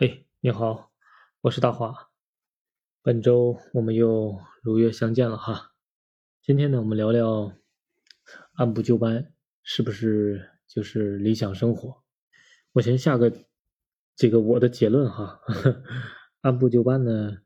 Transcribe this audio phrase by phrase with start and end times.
[0.00, 0.92] 嘿，你好，
[1.40, 1.92] 我是大华。
[3.02, 5.72] 本周我们又如约相见了哈。
[6.40, 7.52] 今天呢，我们聊聊
[8.52, 9.32] 按部就班
[9.64, 12.04] 是不是就是理想生活？
[12.74, 13.32] 我先下个
[14.14, 15.40] 这个我的结论哈。
[16.42, 17.38] 按部就班呢，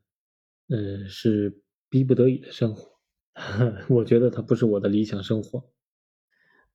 [0.69, 1.59] 嗯，是
[1.89, 2.99] 逼不得已的生活。
[3.89, 5.71] 我觉得它不是我的理想生活。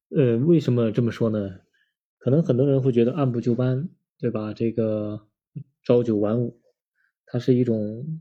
[0.08, 1.60] 呃，为什么这么说呢？
[2.18, 3.88] 可能很多人会觉得按部就班，
[4.18, 4.52] 对吧？
[4.52, 5.27] 这个。
[5.88, 6.60] 朝九晚五，
[7.24, 8.20] 它是一种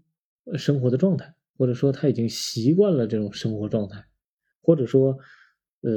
[0.55, 4.05] 生活的状态，或者说他已经习惯了这种生活状态，
[4.61, 5.17] 或者说，
[5.81, 5.91] 呃，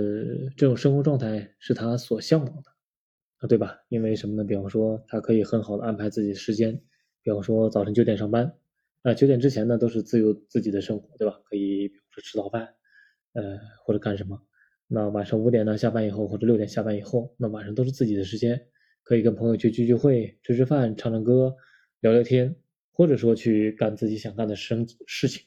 [0.57, 2.73] 这种生活状态是他所向往的，
[3.37, 3.79] 啊，对吧？
[3.89, 4.43] 因为什么呢？
[4.43, 6.83] 比方说，他可以很好的安排自己的时间，
[7.23, 8.53] 比方说早晨九点上班，
[9.03, 11.41] 啊，九点之前呢都是自由自己的生活，对吧？
[11.45, 12.75] 可以比如说吃早饭，
[13.35, 14.43] 呃，或者干什么。
[14.89, 18.67] 那晚上五点呢下班以后，或者六点下班以后，那晚上都是自己的时间。
[19.03, 21.57] 可以跟朋友去聚聚会、吃吃饭、唱唱歌、
[22.01, 22.57] 聊聊天，
[22.93, 25.45] 或者说去干自己想干的生事情，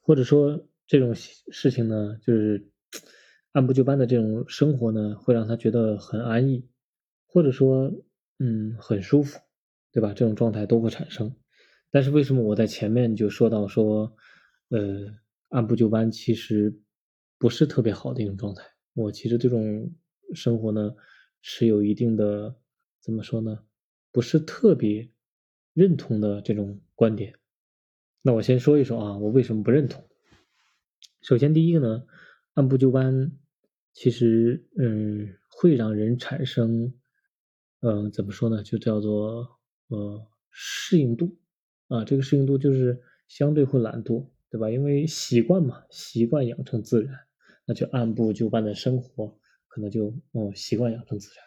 [0.00, 2.70] 或者说这种事情呢，就是
[3.52, 6.68] 按部就班的这种生活呢，会让他觉得很安逸，
[7.26, 7.92] 或者说
[8.38, 9.40] 嗯很舒服，
[9.92, 10.12] 对吧？
[10.14, 11.34] 这种状态都会产生。
[11.90, 14.16] 但是为什么我在前面就说到说，
[14.68, 15.12] 呃，
[15.48, 16.76] 按部就班其实
[17.38, 18.62] 不是特别好的一种状态？
[18.94, 19.92] 我其实这种
[20.34, 20.94] 生活呢
[21.42, 22.54] 是有一定的。
[23.00, 23.58] 怎么说呢？
[24.12, 25.06] 不是特别
[25.74, 27.34] 认同的这种观点。
[28.22, 30.08] 那我先说一说啊，我为什么不认同？
[31.20, 32.06] 首先，第一个呢，
[32.54, 33.32] 按部就班，
[33.92, 36.94] 其实嗯，会让人产生，
[37.80, 38.62] 嗯，怎么说呢？
[38.62, 39.58] 就叫做
[39.88, 41.36] 呃适应度
[41.88, 44.70] 啊，这个适应度就是相对会懒惰，对吧？
[44.70, 47.18] 因为习惯嘛，习惯养成自然，
[47.66, 51.44] 那就按部就班的生活，可能就哦习惯养成自然。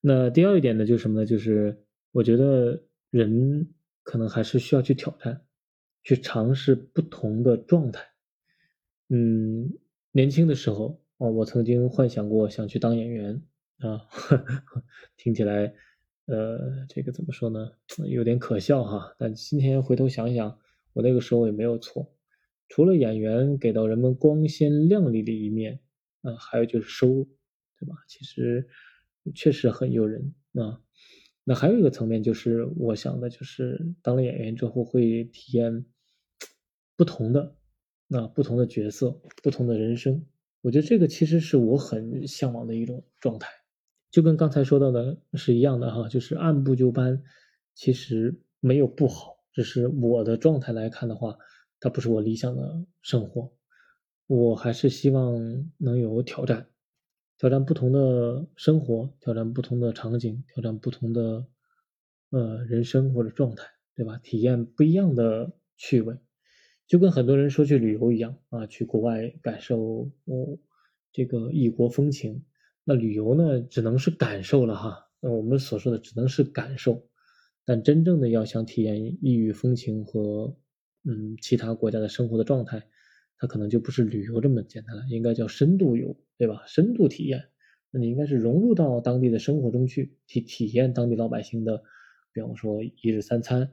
[0.00, 1.26] 那第二一点呢，就是什么呢？
[1.26, 2.84] 就是我觉得
[3.16, 3.72] 人
[4.02, 5.46] 可能还是需要去挑战，
[6.02, 8.06] 去尝试不同的状态。
[9.08, 9.72] 嗯，
[10.12, 13.42] 年轻的时候哦，我曾经幻想过想去当演员
[13.78, 14.06] 啊，
[15.16, 15.74] 听起来
[16.26, 17.72] 呃，这个怎么说呢？
[18.06, 19.14] 有点可笑哈。
[19.18, 20.58] 但今天回头想想，
[20.92, 22.12] 我那个时候也没有错。
[22.68, 25.80] 除了演员给到人们光鲜亮丽的一面，
[26.22, 27.24] 啊，还有就是收入，
[27.78, 27.94] 对吧？
[28.08, 28.68] 其实。
[29.34, 30.80] 确实很诱人啊！
[31.48, 35.86] 那还有一个层面就是，我想的就是当了演员之后会体验
[36.96, 37.54] 不同的
[38.08, 40.26] 那不同的角色、不同的人生。
[40.62, 43.48] 我觉得这个其实是我很向往的一种状态，
[44.10, 47.22] 就跟刚才说到的是一样的哈，就是按部就班，
[47.76, 51.38] 其实没有不好，只是我的状态来看的话，
[51.78, 53.52] 它不是我理想的生活。
[54.26, 56.66] 我还是希望能有挑战。
[57.38, 61.46] 挑战不同的生活，挑战不同的场景，挑战不同的
[62.30, 63.64] 呃人生或者状态，
[63.94, 64.18] 对吧？
[64.22, 66.16] 体验不一样的趣味，
[66.86, 70.58] 就跟很多人说去旅游一样啊，去国外感受哦
[71.12, 72.44] 这个异国风情。
[72.84, 75.08] 那旅游呢，只能是感受了哈。
[75.20, 77.06] 那我们所说的只能是感受，
[77.64, 80.56] 但真正的要想体验异域风情和
[81.04, 82.86] 嗯其他国家的生活的状态。
[83.38, 86.62] 它可能就不是旅游这么简单了，应该叫深度游，对吧？
[86.66, 87.48] 深度体验，
[87.90, 91.82] 那你应该是融入到当地的生活中去，体体验当地老百姓的，
[92.32, 93.72] 比方说一日三餐，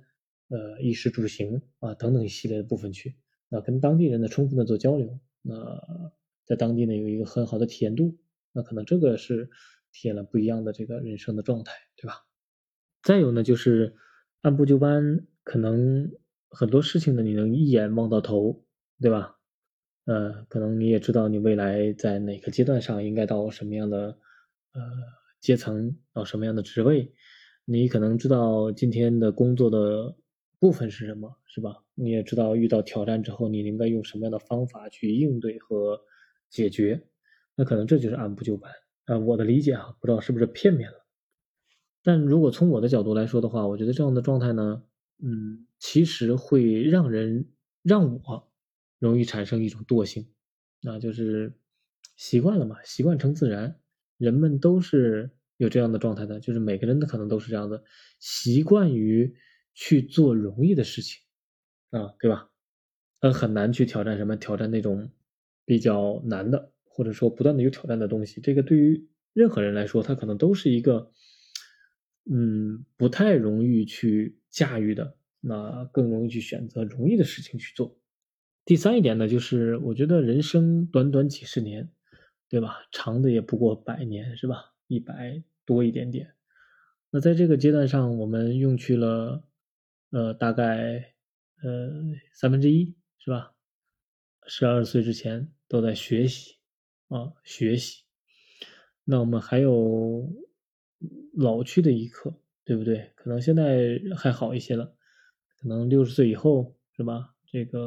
[0.49, 3.15] 呃，衣食住行啊等等一系列的部分去，
[3.49, 5.81] 那跟当地人呢充分的做交流，那
[6.45, 8.17] 在当地呢有一个很好的体验度，
[8.51, 9.49] 那可能这个是
[9.91, 12.25] 体验了不一样的这个人生的状态，对吧？
[13.01, 13.95] 再有呢就是
[14.41, 16.11] 按部就班，可能
[16.49, 18.65] 很多事情呢你能一眼望到头，
[18.99, 19.37] 对吧？
[20.05, 24.17] 呃，可能你也知道，你未来在哪个阶段上应该到什么样的
[24.73, 24.81] 呃
[25.39, 27.13] 阶层，到什么样的职位，
[27.65, 30.15] 你可能知道今天的工作的
[30.59, 31.77] 部分是什么，是吧？
[31.95, 36.01] 你也知道遇到挑战之后，你应该用什么样的方法去应对和
[36.49, 37.01] 解决。
[37.55, 38.71] 那可能这就是按部就班
[39.05, 40.97] 啊，我的理解啊，不知道是不是片面了。
[42.03, 44.83] 但如果从我的角度来说的话，我觉得这样的状态呢，
[45.23, 47.47] 嗯，其实会让人
[47.83, 48.52] 让我。
[49.03, 50.25] 容易产生一种惰性，
[50.81, 51.53] 那就是
[52.15, 53.77] 习惯了嘛，习惯成自然。
[54.17, 57.83] 人们都是有这样的状态的，就是每个人的可能都是这样的，
[58.19, 59.35] 习惯于
[59.73, 61.21] 去做容易的事情，
[61.89, 62.49] 啊，对吧？
[63.19, 65.11] 嗯，很难去挑战什么，挑战那种
[65.65, 68.39] 比较难的，或者说不断的有挑战的东西。
[68.39, 71.11] 这个对于任何人来说，他可能都是一个，
[72.31, 77.99] 嗯，不太容易去驾驭的，那更容易去选择容易的事情去做。
[78.65, 81.89] 第三一点呢，就是我觉得人生短短几十年，
[82.47, 82.77] 对吧？
[82.91, 84.73] 长的也不过百年，是吧？
[84.87, 86.33] 一百多一点点。
[87.09, 89.43] 那在这个阶段上，我们用去了
[90.11, 91.13] 呃大概
[91.61, 91.91] 呃
[92.31, 93.53] 三分之一是吧？
[94.47, 96.55] 十二岁之前都在学习
[97.09, 98.03] 啊学习，
[99.03, 100.31] 那我们还有
[101.33, 102.33] 老去的一刻，
[102.63, 103.11] 对不对？
[103.15, 104.95] 可能现在还好一些了，
[105.59, 107.32] 可能六十岁以后是吧？
[107.53, 107.79] 这个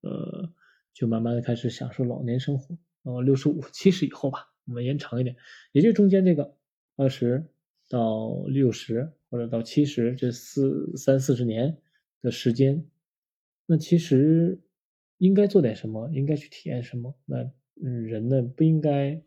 [0.00, 0.50] 呃
[0.94, 5.36] 就慢慢的开始享受老年生活，然后六十五七十以后吧，我们延长一点，
[5.72, 6.56] 也就中间这个
[6.96, 7.44] 二十
[7.90, 11.76] 到六十或者到七十这四三四十年
[12.22, 12.86] 的时间，
[13.66, 14.62] 那其实。
[15.18, 16.10] 应该做点什么？
[16.12, 17.14] 应该去体验什么？
[17.24, 17.38] 那
[17.82, 19.18] 嗯，人呢不应该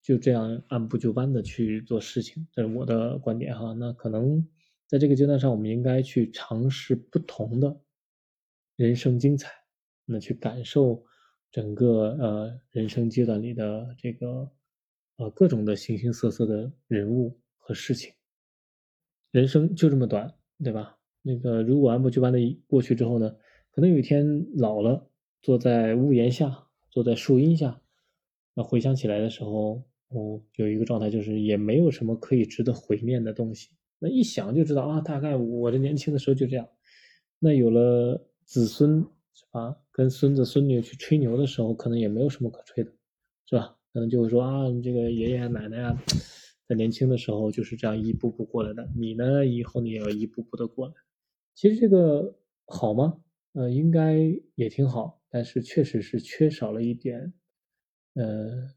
[0.00, 3.74] 就这样按部就班的去做事情，这是我的观点哈。
[3.74, 4.48] 那可能
[4.86, 7.78] 在这个阶段上，我们应该去尝试不同的
[8.76, 9.50] 人生精彩，
[10.04, 11.04] 那去感受
[11.50, 14.50] 整个呃人生阶段里的这个
[15.16, 18.12] 呃各种的形形色色的人物和事情。
[19.30, 20.32] 人生就这么短，
[20.62, 20.98] 对吧？
[21.22, 23.36] 那个如果按部就班的过去之后呢，
[23.70, 25.10] 可能有一天老了。
[25.42, 27.80] 坐在屋檐下，坐在树荫下，
[28.54, 33.70] 那回想起来的时候，哦有一个状态，就是也没有什么可以值得怀念的东西。
[34.00, 36.68] 那一想就知道啊，大概我的年轻的时候就这样。
[37.38, 39.04] 那有了子孙
[39.34, 39.76] 是吧？
[39.90, 42.90] 跟孙子孙女去吹牛的时候，可能也没有什么可吹的，
[43.44, 43.76] 是吧？
[43.92, 46.02] 可能就会说啊，你这个爷爷奶奶啊，
[46.68, 50.94] 在年轻的时候就是这样一步步过来的，你呢，以后你也要一步步的过来。
[51.54, 53.20] 其实这个好吗？
[53.52, 54.16] 呃，应该
[54.54, 55.20] 也挺好。
[55.28, 57.34] 但是确实是缺少了一点，
[58.14, 58.70] 呃，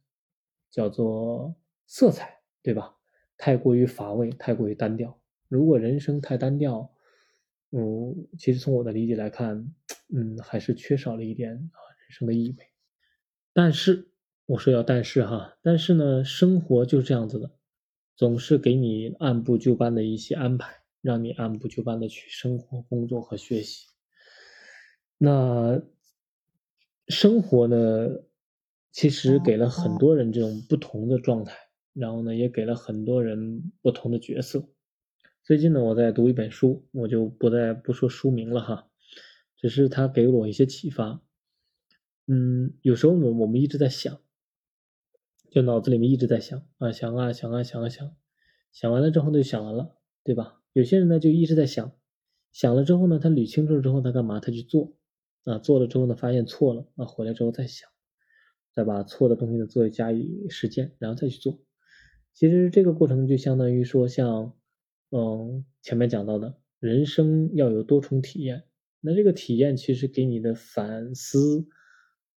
[0.71, 1.55] 叫做
[1.85, 2.95] 色彩，对吧？
[3.37, 5.21] 太过于乏味，太过于单调。
[5.47, 6.91] 如果人生太单调，
[7.71, 9.73] 嗯，其实从我的理解来看，
[10.13, 12.65] 嗯，还是缺少了一点啊人生的意味。
[13.53, 14.07] 但是
[14.45, 17.51] 我说要但是哈，但是呢，生活就是这样子的，
[18.15, 23.87] 总是给你按部就班的一些安排，让你按部就班的去生活、工作和学习。
[25.17, 25.81] 那。
[27.11, 28.07] 生活呢，
[28.91, 31.57] 其实给了很多人这种不同的状态，
[31.91, 34.69] 然后呢，也给了很多人不同的角色。
[35.49, 38.87] 最近呢，我在读一本书，我就不再不说书名了哈，
[39.57, 41.23] 只是他给我一些启发。
[42.27, 44.21] 嗯，有时候呢，我们一直在想，
[45.49, 48.15] 就脑子里面一直在想啊，想啊想啊想啊想，
[48.71, 50.61] 想完了之后呢就想完了，对吧？
[50.73, 51.97] 有些人呢就一直在想，
[52.51, 54.39] 想了之后呢，他捋清楚了之后他干嘛？
[54.39, 54.93] 他去做。
[55.45, 57.89] 啊，做了之后呢，发现错了啊，回来之后再想，
[58.71, 61.57] 再把错的东西呢做加以实践，然后再去做。
[62.35, 64.53] 其实这个过程就相当于说，像
[65.11, 68.63] 嗯前面讲到的，人生要有多重体验。
[69.01, 71.65] 那这个体验其实给你的反思、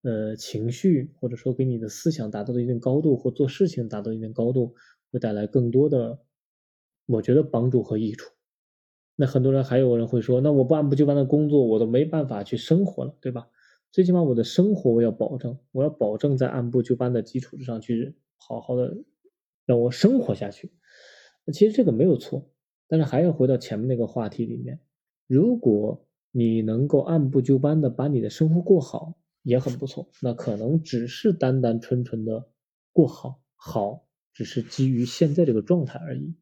[0.03, 4.75] 呃情绪，或者说给你的思想达到了一定高度，或做事情达到一定高度，
[5.11, 6.19] 会带来更多的，
[7.05, 8.31] 我觉得帮助和益处。
[9.15, 13.47] 那很多人还有人会说，那我不按部就班的工作，我都没办法去生活了，对吧？
[13.91, 18.95] 最起码我的生活我要保证，我要保证在按部就班的基础之上去好好的
[19.65, 20.71] 让我生活下去。
[21.45, 22.51] 那其实这个没有错，
[22.89, 24.79] 但是还要回到前面那个话题里面，
[25.27, 29.13] 如果你能够按部就班的把你的生活过好，
[29.43, 30.09] 也很不错。
[30.21, 32.49] 那可能只是单单纯纯的
[32.91, 36.33] 过好，好只是基于现在这个状态而已。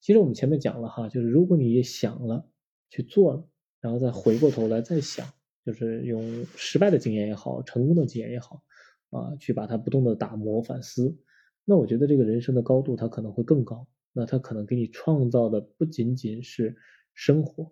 [0.00, 2.48] 其实我们前面讲了哈，就是如果你也想了
[2.90, 3.48] 去做了，
[3.80, 5.26] 然后再回过头来再想，
[5.64, 8.62] 就是用失败的经验也好，成功的经验也好，
[9.10, 11.16] 啊，去把它不断的打磨反思，
[11.64, 13.86] 那我觉得这个人生的高度它可能会更高。
[14.18, 16.74] 那它可能给你创造的不仅仅是
[17.12, 17.70] 生活，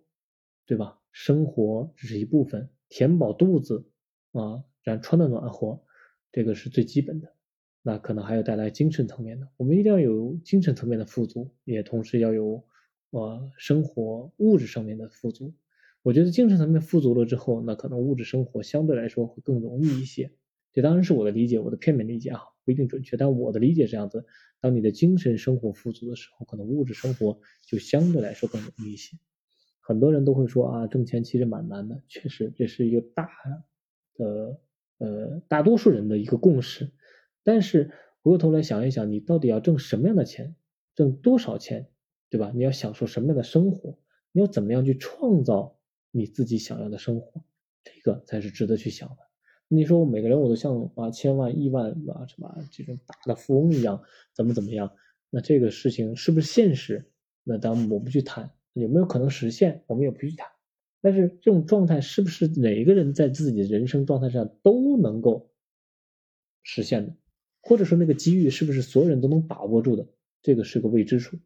[0.66, 1.00] 对吧？
[1.10, 3.88] 生活只是一部分，填饱肚子
[4.32, 5.82] 啊，然穿的暖和，
[6.30, 7.32] 这个是最基本的。
[7.80, 12.62] 那可能还要带来精神层面的，我们一定要有精神层面的富足，也同时要有，
[13.10, 15.54] 呃，生活物质上面的富足。
[16.02, 20.30] 我觉得精神层面富足了之后，那可能物质生活相对来说会更容易一些。
[20.74, 24.26] 这当然是我的理解，我的片面理解啊，不一定准确，但我的理解是这样子：
[24.60, 29.16] 当你的精神生活富足的时候，可能物质生活就相对来说更容易一些。
[29.80, 33.28] 很多人都会说啊，挣钱其实蛮难的，确实这是一个大
[34.14, 34.60] 的
[34.98, 36.90] 呃大多数人的一个共识。
[37.42, 37.90] 但是
[38.22, 40.56] 回过头来想一想，你到底要挣什么样的钱，
[40.94, 41.90] 挣多少钱，
[42.30, 42.50] 对吧？
[42.54, 43.98] 你要享受什么样的生活？
[44.32, 45.78] 你要怎么样去创造
[46.10, 47.44] 你自己想要的生活？
[47.84, 49.16] 这个才是值得去想的。
[49.68, 54.02] 你说我每个人我都像啊千万亿万啊什么这种大的富翁一样，
[54.32, 54.92] 怎么怎么样？
[55.30, 57.10] 那这个事情是不是现实？
[57.42, 59.82] 那当然我不去谈，有没有可能实现？
[59.86, 60.48] 我们也不去谈。
[61.00, 65.50] 但是这种状态是不是每一个人在自己的人生状态上都能够
[66.62, 67.14] 实现的？
[67.60, 70.06] 或者说那个机遇是不是所有人都能把握住的？
[70.42, 71.38] 这个是个未知数。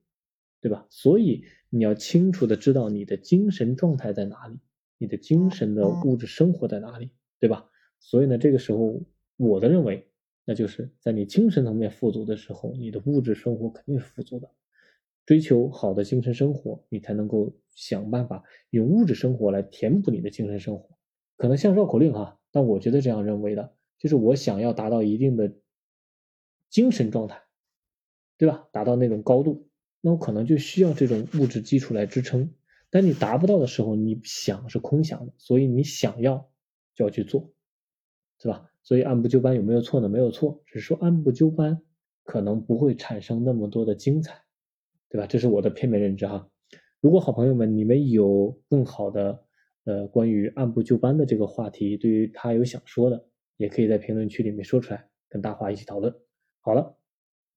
[0.61, 0.89] 对吧？
[0.91, 4.59] 所以你要清楚的知道你的精神状态在哪里，
[4.99, 7.68] 你的精神的物质生活在哪里，对吧？
[8.00, 9.00] 所以呢，这个时候
[9.37, 10.07] 我的认为，
[10.45, 14.50] 那就是在你精神层面富足的时候，你的物质生活肯定是富足的。
[15.26, 20.97] 追求好的精神生活，你才能够想办法用物质生活来填补你的精神生活。
[21.37, 25.52] 可能像绕口令哈，但我觉得这样认为的，就是我想要达到一定的
[26.71, 27.43] 精神状态，
[28.38, 28.69] 对吧？
[28.73, 29.69] 达到那种高度，
[30.00, 32.55] 那我可能就需要这种物质基础来支撑。
[32.88, 36.50] 但你达不到的时候，你想是空想的，所以你想要
[36.95, 37.52] 就要去做，
[38.40, 38.71] 是吧？
[38.83, 40.09] 所以按部就班有没有错呢？
[40.09, 41.80] 没有错，只是说按部就班
[42.25, 44.42] 可能不会产生那么多的精彩。
[45.11, 45.26] 对吧？
[45.26, 46.50] 这是我的片面认知哈。
[47.00, 49.42] 如果好朋友们你们有更好的
[49.85, 53.26] 呃关于按部就班的这个话题，对于他有想说的，
[53.57, 56.14] 也可以在评论区里面说出来，跟大华一起讨论。
[56.61, 56.99] 好了，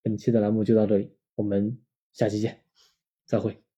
[0.01, 1.77] 本期的栏目就到这里，我们
[2.13, 2.61] 下期见，
[3.25, 3.70] 再会。